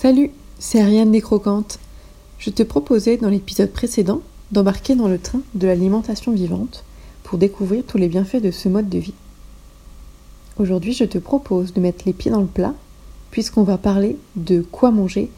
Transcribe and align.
Salut, 0.00 0.30
c'est 0.60 0.80
Ariane 0.80 1.10
des 1.10 1.20
Croquantes. 1.20 1.80
Je 2.38 2.50
te 2.50 2.62
proposais 2.62 3.16
dans 3.16 3.30
l'épisode 3.30 3.72
précédent 3.72 4.20
d'embarquer 4.52 4.94
dans 4.94 5.08
le 5.08 5.18
train 5.18 5.40
de 5.56 5.66
l'alimentation 5.66 6.30
vivante 6.30 6.84
pour 7.24 7.36
découvrir 7.36 7.82
tous 7.84 7.98
les 7.98 8.06
bienfaits 8.06 8.40
de 8.40 8.52
ce 8.52 8.68
mode 8.68 8.88
de 8.88 8.98
vie. 8.98 9.14
Aujourd'hui, 10.56 10.92
je 10.92 11.02
te 11.02 11.18
propose 11.18 11.72
de 11.72 11.80
mettre 11.80 12.04
les 12.06 12.12
pieds 12.12 12.30
dans 12.30 12.42
le 12.42 12.46
plat 12.46 12.74
puisqu'on 13.32 13.64
va 13.64 13.76
parler 13.76 14.16
de 14.36 14.60
quoi 14.62 14.92
manger 14.92 15.32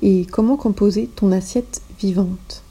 et 0.00 0.26
comment 0.26 0.56
composer 0.56 1.10
ton 1.16 1.32
assiette 1.32 1.82
vivante. 1.98 2.62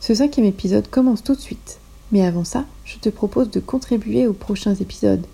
Ce 0.00 0.14
cinquième 0.14 0.44
épisode 0.44 0.90
commence 0.90 1.24
tout 1.24 1.34
de 1.34 1.40
suite, 1.40 1.78
mais 2.12 2.26
avant 2.26 2.44
ça, 2.44 2.66
je 2.84 2.98
te 2.98 3.08
propose 3.08 3.48
de 3.48 3.58
contribuer 3.58 4.26
aux 4.26 4.34
prochains 4.34 4.74
épisodes. 4.74 5.24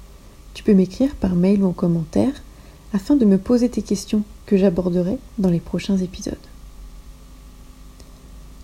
Tu 0.54 0.62
peux 0.62 0.74
m'écrire 0.74 1.16
par 1.16 1.34
mail 1.34 1.64
ou 1.64 1.66
en 1.66 1.72
commentaire 1.72 2.34
afin 2.92 3.16
de 3.16 3.24
me 3.24 3.38
poser 3.38 3.68
tes 3.68 3.82
questions 3.82 4.22
que 4.46 4.56
j'aborderai 4.56 5.18
dans 5.38 5.50
les 5.50 5.60
prochains 5.60 5.98
épisodes. 5.98 6.34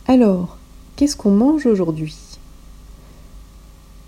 Alors, 0.07 0.59
qu'est-ce 0.97 1.17
qu'on 1.17 1.31
mange 1.31 1.67
aujourd'hui? 1.67 2.17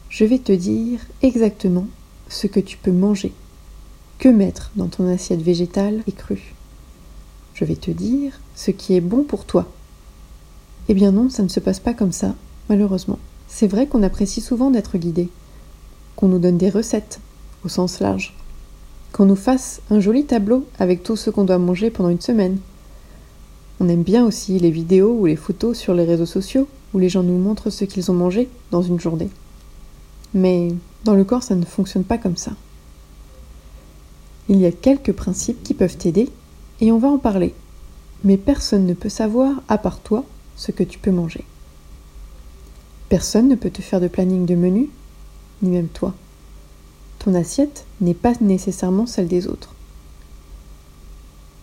Je 0.08 0.24
vais 0.24 0.38
te 0.38 0.52
dire 0.52 1.00
exactement 1.22 1.86
ce 2.28 2.46
que 2.46 2.60
tu 2.60 2.76
peux 2.76 2.92
manger, 2.92 3.32
que 4.18 4.28
mettre 4.28 4.70
dans 4.76 4.88
ton 4.88 5.08
assiette 5.08 5.42
végétale 5.42 6.02
et 6.06 6.12
crue. 6.12 6.54
Je 7.54 7.64
vais 7.64 7.76
te 7.76 7.90
dire 7.90 8.40
ce 8.54 8.70
qui 8.70 8.94
est 8.94 9.00
bon 9.00 9.22
pour 9.22 9.44
toi. 9.44 9.70
Eh 10.88 10.94
bien 10.94 11.12
non, 11.12 11.28
ça 11.30 11.42
ne 11.42 11.48
se 11.48 11.60
passe 11.60 11.80
pas 11.80 11.94
comme 11.94 12.12
ça, 12.12 12.34
malheureusement. 12.68 13.18
C'est 13.46 13.66
vrai 13.66 13.86
qu'on 13.86 14.02
apprécie 14.02 14.40
souvent 14.40 14.70
d'être 14.70 14.98
guidé, 14.98 15.28
qu'on 16.16 16.28
nous 16.28 16.38
donne 16.38 16.58
des 16.58 16.70
recettes, 16.70 17.20
au 17.64 17.68
sens 17.68 18.00
large 18.00 18.34
qu'on 19.12 19.26
nous 19.26 19.36
fasse 19.36 19.80
un 19.90 20.00
joli 20.00 20.24
tableau 20.24 20.66
avec 20.78 21.02
tout 21.02 21.16
ce 21.16 21.30
qu'on 21.30 21.44
doit 21.44 21.58
manger 21.58 21.90
pendant 21.90 22.10
une 22.10 22.20
semaine. 22.20 22.58
On 23.80 23.88
aime 23.88 24.02
bien 24.02 24.24
aussi 24.24 24.58
les 24.58 24.70
vidéos 24.70 25.16
ou 25.18 25.26
les 25.26 25.36
photos 25.36 25.78
sur 25.78 25.94
les 25.94 26.04
réseaux 26.04 26.26
sociaux 26.26 26.68
où 26.92 26.98
les 26.98 27.08
gens 27.08 27.22
nous 27.22 27.38
montrent 27.38 27.70
ce 27.70 27.84
qu'ils 27.84 28.10
ont 28.10 28.14
mangé 28.14 28.48
dans 28.70 28.82
une 28.82 29.00
journée. 29.00 29.30
Mais 30.34 30.74
dans 31.04 31.14
le 31.14 31.24
corps, 31.24 31.42
ça 31.42 31.54
ne 31.54 31.64
fonctionne 31.64 32.04
pas 32.04 32.18
comme 32.18 32.36
ça. 32.36 32.52
Il 34.48 34.58
y 34.58 34.66
a 34.66 34.72
quelques 34.72 35.12
principes 35.12 35.62
qui 35.62 35.74
peuvent 35.74 35.96
t'aider 35.96 36.28
et 36.80 36.92
on 36.92 36.98
va 36.98 37.08
en 37.08 37.18
parler. 37.18 37.54
Mais 38.24 38.36
personne 38.36 38.86
ne 38.86 38.94
peut 38.94 39.08
savoir, 39.08 39.62
à 39.68 39.78
part 39.78 40.00
toi, 40.00 40.24
ce 40.56 40.72
que 40.72 40.82
tu 40.82 40.98
peux 40.98 41.10
manger. 41.10 41.44
Personne 43.08 43.48
ne 43.48 43.54
peut 43.54 43.70
te 43.70 43.80
faire 43.82 44.00
de 44.00 44.08
planning 44.08 44.44
de 44.44 44.54
menu, 44.54 44.90
ni 45.62 45.70
même 45.70 45.88
toi 45.88 46.14
ton 47.18 47.34
assiette 47.34 47.84
n'est 48.00 48.14
pas 48.14 48.34
nécessairement 48.40 49.06
celle 49.06 49.28
des 49.28 49.46
autres. 49.46 49.74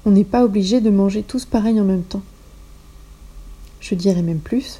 On 0.05 0.11
n'est 0.11 0.23
pas 0.23 0.43
obligé 0.43 0.81
de 0.81 0.89
manger 0.89 1.23
tous 1.23 1.45
pareil 1.45 1.79
en 1.79 1.85
même 1.85 2.03
temps. 2.03 2.21
Je 3.79 3.95
dirais 3.95 4.21
même 4.21 4.39
plus, 4.39 4.79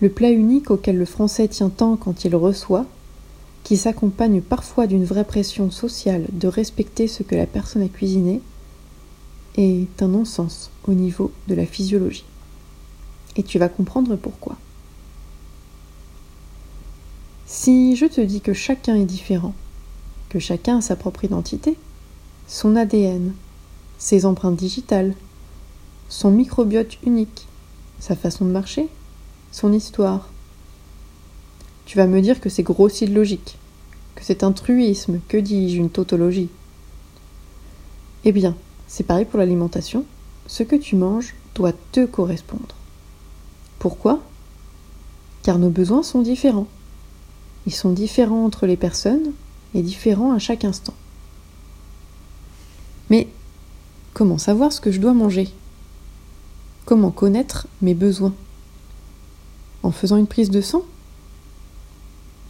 le 0.00 0.08
plat 0.08 0.30
unique 0.30 0.70
auquel 0.70 0.96
le 0.96 1.04
français 1.04 1.48
tient 1.48 1.70
tant 1.70 1.96
quand 1.96 2.24
il 2.24 2.36
reçoit, 2.36 2.86
qui 3.62 3.76
s'accompagne 3.76 4.42
parfois 4.42 4.86
d'une 4.86 5.04
vraie 5.04 5.24
pression 5.24 5.70
sociale 5.70 6.26
de 6.32 6.48
respecter 6.48 7.08
ce 7.08 7.22
que 7.22 7.34
la 7.34 7.46
personne 7.46 7.82
a 7.82 7.88
cuisiné, 7.88 8.40
est 9.56 10.02
un 10.02 10.08
non-sens 10.08 10.70
au 10.86 10.92
niveau 10.92 11.32
de 11.48 11.54
la 11.54 11.64
physiologie. 11.64 12.24
Et 13.36 13.42
tu 13.42 13.58
vas 13.58 13.68
comprendre 13.68 14.16
pourquoi. 14.16 14.56
Si 17.46 17.96
je 17.96 18.06
te 18.06 18.20
dis 18.20 18.40
que 18.40 18.52
chacun 18.52 18.96
est 18.96 19.04
différent, 19.04 19.54
que 20.34 20.40
chacun 20.40 20.78
a 20.78 20.80
sa 20.80 20.96
propre 20.96 21.24
identité, 21.24 21.78
son 22.48 22.74
ADN, 22.74 23.34
ses 23.98 24.26
empreintes 24.26 24.56
digitales, 24.56 25.14
son 26.08 26.32
microbiote 26.32 26.98
unique, 27.06 27.46
sa 28.00 28.16
façon 28.16 28.44
de 28.44 28.50
marcher, 28.50 28.88
son 29.52 29.72
histoire. 29.72 30.28
Tu 31.86 31.96
vas 31.96 32.08
me 32.08 32.20
dire 32.20 32.40
que 32.40 32.48
c'est 32.48 32.64
grossi 32.64 33.06
de 33.06 33.14
logique, 33.14 33.58
que 34.16 34.24
c'est 34.24 34.42
un 34.42 34.50
truisme, 34.50 35.20
que 35.28 35.36
dis-je, 35.36 35.76
une 35.76 35.88
tautologie. 35.88 36.48
Eh 38.24 38.32
bien, 38.32 38.56
c'est 38.88 39.04
pareil 39.04 39.26
pour 39.26 39.38
l'alimentation, 39.38 40.04
ce 40.48 40.64
que 40.64 40.74
tu 40.74 40.96
manges 40.96 41.36
doit 41.54 41.74
te 41.92 42.04
correspondre. 42.06 42.74
Pourquoi? 43.78 44.20
Car 45.44 45.60
nos 45.60 45.70
besoins 45.70 46.02
sont 46.02 46.22
différents. 46.22 46.66
Ils 47.66 47.74
sont 47.74 47.92
différents 47.92 48.44
entre 48.44 48.66
les 48.66 48.76
personnes, 48.76 49.32
est 49.74 49.82
différent 49.82 50.32
à 50.32 50.38
chaque 50.38 50.64
instant. 50.64 50.94
Mais 53.10 53.28
comment 54.12 54.38
savoir 54.38 54.72
ce 54.72 54.80
que 54.80 54.90
je 54.90 55.00
dois 55.00 55.14
manger? 55.14 55.48
Comment 56.84 57.10
connaître 57.10 57.66
mes 57.82 57.94
besoins? 57.94 58.34
En 59.82 59.90
faisant 59.90 60.16
une 60.16 60.26
prise 60.26 60.50
de 60.50 60.60
sang? 60.60 60.82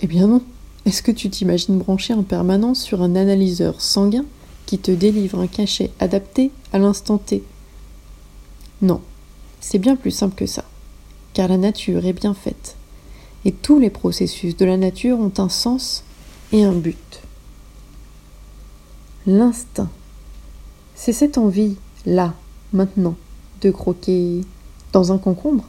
Eh 0.01 0.07
bien 0.07 0.27
non. 0.27 0.43
Est-ce 0.87 1.03
que 1.03 1.13
tu 1.13 1.31
t'imagines 1.31 1.79
brancher 1.79 2.13
en 2.13 2.23
permanence 2.23 2.83
sur 2.83 3.01
un 3.01 3.17
analyseur 3.17 3.81
sanguin 3.81 4.27
qui 4.67 4.79
te 4.79 4.91
délivre 4.91 5.41
un 5.41 5.47
cachet 5.47 5.91
adapté 5.99 6.51
à 6.73 6.79
l'instant 6.79 7.17
T? 7.17 7.43
Non, 8.83 9.01
c'est 9.61 9.79
bien 9.79 9.97
plus 9.97 10.11
simple 10.11 10.35
que 10.35 10.47
ça, 10.47 10.65
car 11.33 11.49
la 11.49 11.57
nature 11.57 12.05
est 12.05 12.13
bien 12.13 12.35
faite, 12.35 12.77
et 13.47 13.53
tous 13.53 13.79
les 13.79 13.89
processus 13.89 14.57
de 14.57 14.67
la 14.67 14.77
nature 14.77 15.19
ont 15.19 15.33
un 15.39 15.49
sens 15.49 16.04
et 16.55 16.63
un 16.63 16.73
but. 16.73 17.21
L'instinct. 19.27 19.91
C'est 20.95 21.13
cette 21.13 21.37
envie, 21.37 21.77
là, 22.07 22.33
maintenant, 22.73 23.17
de 23.61 23.73
croquer 23.73 24.43
dans 24.93 25.11
un 25.11 25.19
concombre. 25.19 25.65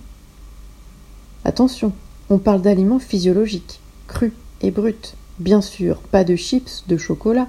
Attention, 1.44 1.92
on 2.30 2.38
parle 2.38 2.62
d'aliments 2.62 3.00
physiologiques, 3.00 3.80
crus 4.06 4.34
et 4.62 4.70
bruts. 4.70 5.16
Bien 5.40 5.62
sûr, 5.62 5.98
pas 5.98 6.24
de 6.24 6.36
chips, 6.36 6.84
de 6.88 6.98
chocolat 6.98 7.48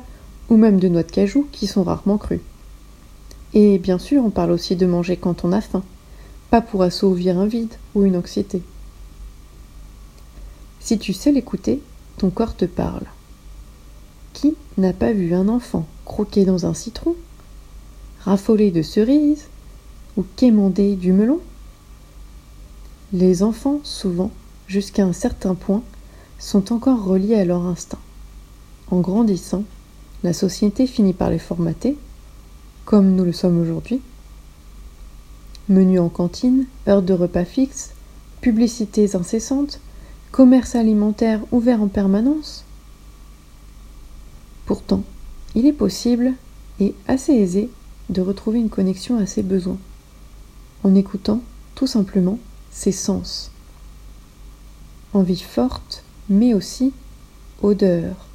ou 0.49 0.57
même 0.57 0.81
de 0.81 0.89
noix 0.89 1.03
de 1.03 1.11
cajou 1.11 1.47
qui 1.53 1.67
sont 1.67 1.85
rarement 1.85 2.17
crus. 2.17 2.41
Et 3.53 3.79
bien 3.79 3.99
sûr, 3.99 4.25
on 4.25 4.31
parle 4.31 4.53
aussi 4.53 4.77
de 4.77 4.87
manger 4.87 5.19
quand 5.19 5.45
on 5.45 5.53
a 5.53 5.61
faim, 5.61 5.85
pas 6.49 6.63
pour 6.63 6.83
assouvir 6.83 7.39
un 7.39 7.47
vide 7.47 7.75
ou 7.95 8.05
une 8.05 8.17
anxiété. 8.17 8.63
Si 10.81 10.99
tu 10.99 11.13
sais 11.13 11.33
l'écouter, 11.33 11.83
ton 12.17 12.31
corps 12.31 12.57
te 12.57 12.65
parle. 12.65 13.05
Qui 14.37 14.55
n'a 14.77 14.93
pas 14.93 15.13
vu 15.13 15.33
un 15.33 15.49
enfant 15.49 15.87
croquer 16.05 16.45
dans 16.45 16.67
un 16.67 16.75
citron, 16.75 17.17
raffoler 18.21 18.71
de 18.71 18.83
cerises 18.83 19.47
ou 20.19 20.27
quémander 20.37 20.95
du 20.95 21.15
melon? 21.15 21.41
Les 23.15 23.43
enfants, 23.43 23.81
souvent, 23.83 24.31
jusqu'à 24.67 25.07
un 25.07 25.15
certain 25.15 25.55
point, 25.55 25.83
sont 26.39 26.71
encore 26.75 27.03
reliés 27.03 27.37
à 27.37 27.47
leur 27.47 27.63
instinct. 27.63 27.99
En 28.91 29.01
grandissant, 29.01 29.65
la 30.23 30.35
société 30.35 30.87
finit 30.87 31.15
par 31.15 31.31
les 31.31 31.39
formater, 31.39 31.97
comme 32.85 33.15
nous 33.15 33.25
le 33.25 33.33
sommes 33.33 33.59
aujourd'hui. 33.59 34.03
Menus 35.71 36.01
en 36.01 36.11
cantine, 36.11 36.67
heures 36.87 37.01
de 37.01 37.15
repas 37.15 37.47
fixes, 37.47 37.93
publicités 38.43 39.17
incessantes, 39.17 39.81
commerce 40.31 40.75
alimentaire 40.75 41.41
ouvert 41.53 41.81
en 41.81 41.89
permanence, 41.89 42.67
Pourtant, 44.67 45.05
il 45.55 45.65
est 45.67 45.73
possible 45.73 46.35
et 46.81 46.95
assez 47.07 47.33
aisé 47.33 47.71
de 48.11 48.21
retrouver 48.21 48.59
une 48.59 48.69
connexion 48.69 49.19
à 49.19 49.27
ses 49.27 49.43
besoins, 49.43 49.79
en 50.85 50.95
écoutant 50.95 51.41
tout 51.75 51.87
simplement 51.87 52.39
ses 52.71 52.93
sens. 52.93 53.53
Envie 55.15 55.41
forte, 55.41 56.03
mais 56.29 56.53
aussi 56.53 56.93
odeur, 57.63 58.27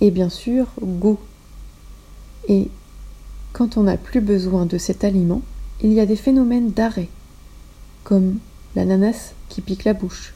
et 0.00 0.10
bien 0.10 0.28
sûr 0.28 0.66
goût. 0.80 1.18
Et 2.46 2.68
quand 3.52 3.76
on 3.76 3.84
n'a 3.84 3.96
plus 3.96 4.20
besoin 4.20 4.66
de 4.66 4.78
cet 4.78 5.02
aliment, 5.02 5.42
il 5.82 5.92
y 5.92 6.00
a 6.00 6.06
des 6.06 6.16
phénomènes 6.16 6.70
d'arrêt, 6.70 7.08
comme 8.04 8.38
l'ananas 8.76 9.32
qui 9.48 9.60
pique 9.60 9.84
la 9.84 9.94
bouche. 9.94 10.34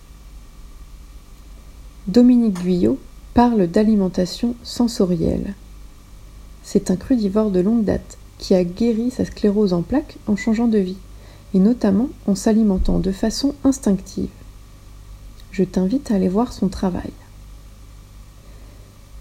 Dominique 2.06 2.60
Guyot 2.60 2.98
parle 3.34 3.66
d'alimentation 3.66 4.54
sensorielle. 4.62 5.54
C'est 6.62 6.90
un 6.90 6.96
crudivore 6.96 7.50
de 7.50 7.60
longue 7.60 7.84
date 7.84 8.18
qui 8.38 8.54
a 8.54 8.62
guéri 8.62 9.10
sa 9.10 9.24
sclérose 9.24 9.72
en 9.72 9.82
plaques 9.82 10.16
en 10.26 10.36
changeant 10.36 10.68
de 10.68 10.78
vie, 10.78 10.98
et 11.54 11.58
notamment 11.58 12.08
en 12.26 12.34
s'alimentant 12.34 12.98
de 12.98 13.12
façon 13.12 13.54
instinctive. 13.64 14.30
Je 15.50 15.64
t'invite 15.64 16.10
à 16.10 16.16
aller 16.16 16.28
voir 16.28 16.52
son 16.52 16.68
travail. 16.68 17.10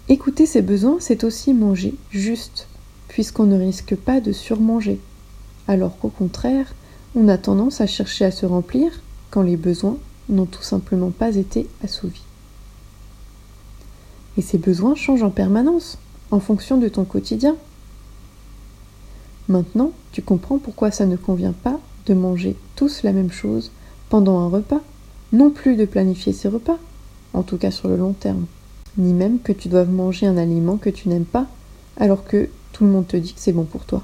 Écouter 0.08 0.44
ses 0.44 0.62
besoins, 0.62 0.96
c'est 1.00 1.24
aussi 1.24 1.54
manger 1.54 1.94
juste, 2.10 2.66
puisqu'on 3.08 3.44
ne 3.44 3.58
risque 3.58 3.94
pas 3.94 4.20
de 4.20 4.32
surmanger, 4.32 5.00
alors 5.68 5.98
qu'au 5.98 6.08
contraire, 6.08 6.74
on 7.14 7.28
a 7.28 7.38
tendance 7.38 7.80
à 7.80 7.86
chercher 7.86 8.26
à 8.26 8.30
se 8.30 8.44
remplir 8.44 9.00
quand 9.30 9.42
les 9.42 9.56
besoins 9.56 9.96
n'ont 10.28 10.46
tout 10.46 10.62
simplement 10.62 11.10
pas 11.10 11.36
été 11.36 11.66
assouvis. 11.82 12.24
Et 14.36 14.42
ces 14.42 14.58
besoins 14.58 14.94
changent 14.94 15.22
en 15.22 15.30
permanence, 15.30 15.98
en 16.30 16.40
fonction 16.40 16.78
de 16.78 16.88
ton 16.88 17.04
quotidien. 17.04 17.56
Maintenant, 19.48 19.92
tu 20.12 20.22
comprends 20.22 20.58
pourquoi 20.58 20.90
ça 20.90 21.06
ne 21.06 21.16
convient 21.16 21.52
pas 21.52 21.78
de 22.06 22.14
manger 22.14 22.56
tous 22.76 23.02
la 23.02 23.12
même 23.12 23.30
chose 23.30 23.70
pendant 24.08 24.38
un 24.40 24.48
repas, 24.48 24.80
non 25.32 25.50
plus 25.50 25.76
de 25.76 25.84
planifier 25.84 26.32
ses 26.32 26.48
repas, 26.48 26.78
en 27.34 27.42
tout 27.42 27.56
cas 27.56 27.70
sur 27.70 27.88
le 27.88 27.96
long 27.96 28.12
terme, 28.12 28.46
ni 28.98 29.12
même 29.12 29.40
que 29.40 29.52
tu 29.52 29.68
doives 29.68 29.90
manger 29.90 30.26
un 30.26 30.36
aliment 30.36 30.76
que 30.76 30.90
tu 30.90 31.08
n'aimes 31.08 31.24
pas 31.24 31.46
alors 31.96 32.24
que 32.24 32.48
tout 32.72 32.84
le 32.84 32.90
monde 32.90 33.06
te 33.06 33.16
dit 33.16 33.34
que 33.34 33.40
c'est 33.40 33.52
bon 33.52 33.64
pour 33.64 33.84
toi. 33.84 34.02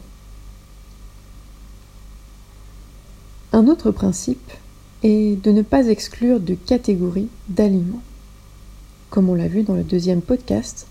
Un 3.52 3.66
autre 3.66 3.90
principe 3.90 4.50
est 5.02 5.42
de 5.42 5.50
ne 5.50 5.62
pas 5.62 5.86
exclure 5.86 6.40
de 6.40 6.54
catégories 6.54 7.28
d'aliments. 7.48 8.02
Comme 9.10 9.30
on 9.30 9.34
l'a 9.34 9.48
vu 9.48 9.62
dans 9.62 9.74
le 9.74 9.84
deuxième 9.84 10.20
podcast, 10.20 10.86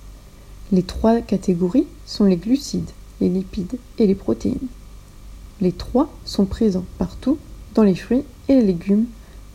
les 0.71 0.81
trois 0.81 1.21
catégories 1.21 1.87
sont 2.05 2.25
les 2.25 2.35
glucides, 2.35 2.89
les 3.21 3.29
lipides 3.29 3.77
et 3.99 4.07
les 4.07 4.15
protéines. 4.15 4.67
Les 5.61 5.71
trois 5.71 6.09
sont 6.25 6.45
présents 6.45 6.85
partout 6.97 7.37
dans 7.75 7.83
les 7.83 7.95
fruits 7.95 8.23
et 8.49 8.55
les 8.55 8.65
légumes 8.65 9.05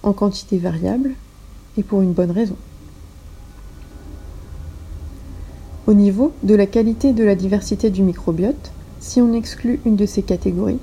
en 0.04 0.12
quantité 0.12 0.58
variable 0.58 1.12
et 1.76 1.82
pour 1.82 2.02
une 2.02 2.12
bonne 2.12 2.30
raison. 2.30 2.56
Au 5.88 5.94
niveau 5.94 6.32
de 6.44 6.54
la 6.54 6.66
qualité 6.66 7.08
et 7.08 7.12
de 7.12 7.24
la 7.24 7.34
diversité 7.34 7.90
du 7.90 8.02
microbiote, 8.02 8.70
si 9.00 9.20
on 9.20 9.32
exclut 9.32 9.80
une 9.84 9.96
de 9.96 10.06
ces 10.06 10.22
catégories, 10.22 10.78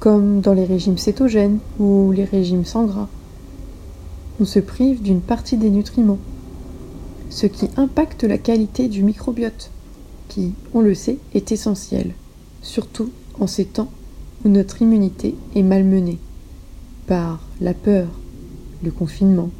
comme 0.00 0.42
dans 0.42 0.52
les 0.52 0.66
régimes 0.66 0.98
cétogènes 0.98 1.60
ou 1.78 2.12
les 2.12 2.24
régimes 2.24 2.66
sans 2.66 2.84
gras, 2.84 3.08
on 4.38 4.44
se 4.44 4.58
prive 4.58 5.00
d'une 5.00 5.22
partie 5.22 5.56
des 5.56 5.70
nutriments, 5.70 6.18
ce 7.34 7.46
qui 7.46 7.68
impacte 7.76 8.22
la 8.22 8.38
qualité 8.38 8.86
du 8.86 9.02
microbiote, 9.02 9.72
qui, 10.28 10.52
on 10.72 10.80
le 10.80 10.94
sait, 10.94 11.18
est 11.34 11.50
essentiel, 11.50 12.14
surtout 12.62 13.10
en 13.40 13.48
ces 13.48 13.64
temps 13.64 13.90
où 14.44 14.48
notre 14.48 14.82
immunité 14.82 15.34
est 15.56 15.64
malmenée 15.64 16.20
par 17.08 17.40
la 17.60 17.74
peur, 17.74 18.06
le 18.84 18.92
confinement, 18.92 19.50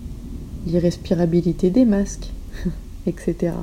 l'irrespirabilité 0.69 1.71
des 1.71 1.85
masques, 1.85 2.31
etc. 3.07 3.55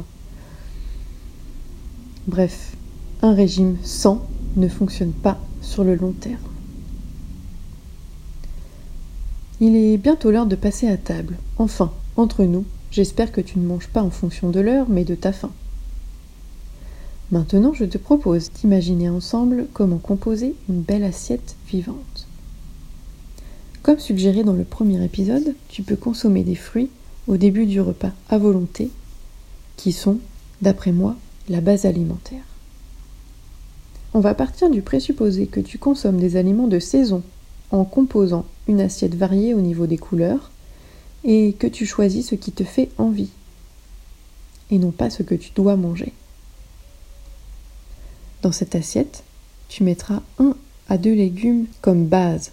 Bref, 2.28 2.76
un 3.22 3.34
régime 3.34 3.78
sans 3.82 4.28
ne 4.58 4.68
fonctionne 4.68 5.14
pas 5.14 5.40
sur 5.62 5.86
le 5.86 5.96
long 5.96 6.12
terme. 6.12 6.36
Il 9.62 9.78
est 9.78 9.98
bientôt 9.98 10.32
l'heure 10.32 10.48
de 10.48 10.58
passer 10.58 10.90
à 10.90 10.98
table. 10.98 11.38
Enfin, 11.58 11.94
entre 12.18 12.44
nous, 12.44 12.66
j'espère 12.92 13.32
que 13.32 13.42
tu 13.42 13.58
ne 13.58 13.66
manges 13.66 13.88
pas 13.88 14.04
en 14.04 14.10
fonction 14.10 14.50
de 14.50 14.60
l'heure, 14.60 14.88
mais 14.90 15.06
de 15.06 15.16
ta 15.16 15.32
faim. 15.32 15.52
Maintenant, 17.32 17.74
je 17.74 17.86
te 17.86 17.98
propose 17.98 18.52
d'imaginer 18.52 19.10
ensemble 19.10 19.68
comment 19.74 19.98
composer 19.98 20.54
une 20.70 20.82
belle 20.82 21.06
assiette 21.06 21.56
vivante. 21.68 22.28
Comme 23.84 24.00
suggéré 24.00 24.44
dans 24.44 24.54
le 24.54 24.66
premier 24.66 25.04
épisode, 25.04 25.56
tu 25.70 25.82
peux 25.82 25.96
consommer 25.96 26.44
des 26.44 26.56
fruits 26.56 26.90
au 27.28 27.38
début 27.38 27.66
du 27.66 27.80
repas 27.80 28.12
à 28.30 28.38
volonté, 28.38 28.92
qui 29.78 29.94
sont, 29.94 30.18
d'après 30.62 30.92
moi, 30.92 31.16
la 31.50 31.62
base 31.62 31.86
alimentaire. 31.86 32.44
On 34.14 34.20
va 34.20 34.34
partir 34.34 34.70
du 34.70 34.82
présupposé 34.82 35.48
que 35.48 35.62
tu 35.62 35.78
consommes 35.78 36.20
des 36.20 36.36
aliments 36.36 36.68
de 36.68 36.80
saison 36.80 37.24
en 37.72 37.86
composant 37.86 38.46
une 38.68 38.82
assiette 38.82 39.16
variée 39.16 39.54
au 39.54 39.62
niveau 39.62 39.88
des 39.88 39.98
couleurs 39.98 40.52
et 41.24 41.54
que 41.54 41.68
tu 41.68 41.86
choisis 41.86 42.30
ce 42.30 42.36
qui 42.36 42.52
te 42.52 42.64
fait 42.64 42.90
envie 42.98 43.30
et 44.72 44.80
non 44.80 44.92
pas 44.92 45.10
ce 45.10 45.22
que 45.22 45.36
tu 45.36 45.52
dois 45.54 45.76
manger. 45.76 46.14
Dans 48.42 48.52
cette 48.52 48.74
assiette, 48.74 49.24
tu 49.68 49.84
mettras 49.84 50.22
un 50.40 50.56
à 50.88 50.98
deux 50.98 51.14
légumes 51.14 51.68
comme 51.82 52.08
base, 52.08 52.52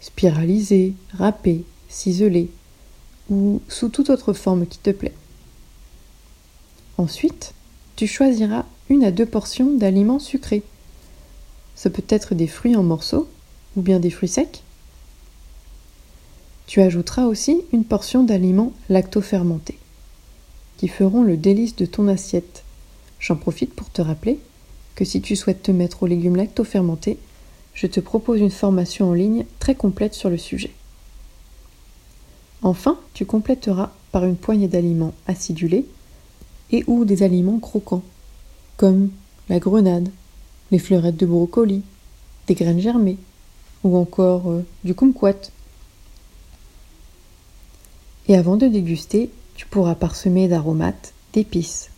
spiralisés, 0.00 0.94
râpés, 1.12 1.64
ciselés 1.88 2.50
ou 3.28 3.60
sous 3.68 3.88
toute 3.88 4.10
autre 4.10 4.32
forme 4.32 4.66
qui 4.66 4.78
te 4.78 4.90
plaît. 4.90 5.14
Ensuite, 6.96 7.54
tu 7.96 8.06
choisiras 8.06 8.64
une 8.88 9.04
à 9.04 9.10
deux 9.10 9.26
portions 9.26 9.76
d'aliments 9.76 10.18
sucrés. 10.18 10.62
Ce 11.74 11.88
peut 11.88 12.04
être 12.08 12.34
des 12.34 12.46
fruits 12.46 12.76
en 12.76 12.82
morceaux 12.82 13.28
ou 13.76 13.82
bien 13.82 14.00
des 14.00 14.10
fruits 14.10 14.28
secs. 14.28 14.62
Tu 16.66 16.80
ajouteras 16.80 17.26
aussi 17.26 17.62
une 17.72 17.84
portion 17.84 18.24
d'aliments 18.24 18.72
lactofermentés 18.88 19.78
qui 20.78 20.88
feront 20.88 21.22
le 21.22 21.36
délice 21.36 21.76
de 21.76 21.86
ton 21.86 22.08
assiette. 22.08 22.64
J'en 23.20 23.36
profite 23.36 23.72
pour 23.74 23.90
te 23.90 24.02
rappeler 24.02 24.40
que 24.94 25.04
si 25.04 25.20
tu 25.20 25.36
souhaites 25.36 25.62
te 25.62 25.70
mettre 25.70 26.02
aux 26.02 26.06
légumes 26.06 26.36
lactofermentés, 26.36 27.18
je 27.74 27.86
te 27.86 28.00
propose 28.00 28.40
une 28.40 28.50
formation 28.50 29.10
en 29.10 29.14
ligne 29.14 29.46
très 29.58 29.74
complète 29.74 30.14
sur 30.14 30.28
le 30.28 30.38
sujet. 30.38 30.72
Enfin, 32.62 32.98
tu 33.14 33.26
compléteras 33.26 33.92
par 34.12 34.24
une 34.24 34.36
poignée 34.36 34.68
d'aliments 34.68 35.14
acidulés 35.26 35.86
et 36.70 36.84
ou 36.86 37.04
des 37.04 37.22
aliments 37.22 37.58
croquants, 37.58 38.02
comme 38.76 39.10
la 39.48 39.58
grenade, 39.58 40.08
les 40.70 40.78
fleurettes 40.78 41.16
de 41.16 41.26
brocoli, 41.26 41.82
des 42.46 42.54
graines 42.54 42.80
germées, 42.80 43.18
ou 43.84 43.96
encore 43.96 44.50
euh, 44.50 44.64
du 44.84 44.94
kumquat. 44.94 45.50
Et 48.28 48.36
avant 48.36 48.56
de 48.56 48.68
déguster, 48.68 49.30
tu 49.54 49.66
pourras 49.66 49.94
parsemer 49.94 50.48
d'aromates, 50.48 51.12
d'épices, 51.32 51.90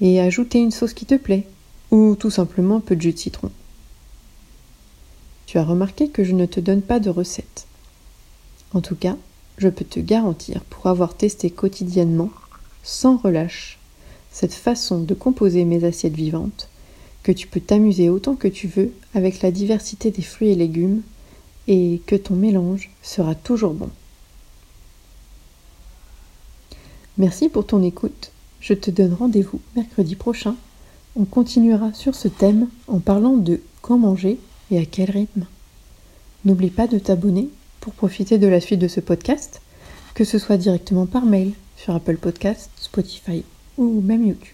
et 0.00 0.20
ajouter 0.20 0.58
une 0.58 0.70
sauce 0.70 0.94
qui 0.94 1.06
te 1.06 1.14
plaît, 1.14 1.46
ou 1.90 2.16
tout 2.16 2.30
simplement 2.30 2.76
un 2.76 2.80
peu 2.80 2.96
de 2.96 3.02
jus 3.02 3.12
de 3.12 3.18
citron. 3.18 3.50
Tu 5.46 5.58
as 5.58 5.64
remarqué 5.64 6.08
que 6.08 6.24
je 6.24 6.32
ne 6.32 6.46
te 6.46 6.58
donne 6.60 6.82
pas 6.82 6.98
de 6.98 7.10
recette. 7.10 7.66
En 8.72 8.80
tout 8.80 8.96
cas, 8.96 9.16
je 9.58 9.68
peux 9.68 9.84
te 9.84 10.00
garantir, 10.00 10.62
pour 10.62 10.88
avoir 10.88 11.14
testé 11.14 11.50
quotidiennement, 11.50 12.30
sans 12.82 13.16
relâche, 13.16 13.78
cette 14.32 14.54
façon 14.54 14.98
de 14.98 15.14
composer 15.14 15.64
mes 15.64 15.84
assiettes 15.84 16.16
vivantes, 16.16 16.68
que 17.22 17.30
tu 17.30 17.46
peux 17.46 17.60
t'amuser 17.60 18.08
autant 18.08 18.34
que 18.34 18.48
tu 18.48 18.66
veux 18.66 18.92
avec 19.14 19.42
la 19.42 19.52
diversité 19.52 20.10
des 20.10 20.22
fruits 20.22 20.50
et 20.50 20.56
légumes, 20.56 21.02
et 21.68 22.02
que 22.06 22.16
ton 22.16 22.34
mélange 22.34 22.90
sera 23.02 23.34
toujours 23.34 23.74
bon. 23.74 23.90
Merci 27.16 27.48
pour 27.48 27.64
ton 27.64 27.82
écoute. 27.82 28.32
Je 28.60 28.74
te 28.74 28.90
donne 28.90 29.14
rendez-vous 29.14 29.60
mercredi 29.76 30.16
prochain. 30.16 30.56
On 31.14 31.24
continuera 31.24 31.92
sur 31.92 32.16
ce 32.16 32.26
thème 32.26 32.68
en 32.88 32.98
parlant 32.98 33.36
de 33.36 33.60
quand 33.82 33.98
manger 33.98 34.40
et 34.72 34.78
à 34.78 34.84
quel 34.84 35.10
rythme. 35.10 35.46
N'oublie 36.44 36.70
pas 36.70 36.88
de 36.88 36.98
t'abonner 36.98 37.50
pour 37.80 37.92
profiter 37.92 38.38
de 38.38 38.48
la 38.48 38.60
suite 38.60 38.80
de 38.80 38.88
ce 38.88 38.98
podcast, 38.98 39.60
que 40.14 40.24
ce 40.24 40.38
soit 40.38 40.56
directement 40.56 41.06
par 41.06 41.24
mail 41.24 41.52
sur 41.76 41.94
Apple 41.94 42.16
Podcasts, 42.16 42.70
Spotify 42.76 43.44
ou 43.78 44.00
même 44.00 44.26
YouTube. 44.26 44.48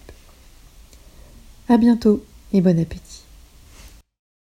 À 1.67 1.77
bientôt 1.77 2.23
et 2.53 2.61
bon 2.61 2.79
appétit. 2.79 3.23